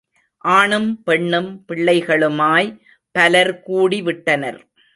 [0.37, 2.69] ஆணும் பெண்ணும் பிள்ளைகளுமாய்
[3.11, 4.59] பலர் கூடிவிட்டனர்.